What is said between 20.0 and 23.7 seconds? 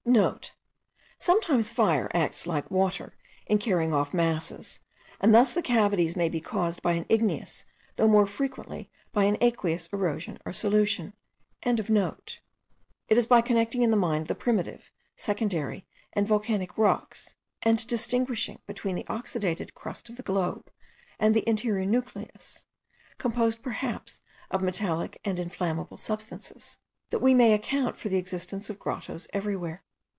of the globe, and the interior nucleus, composed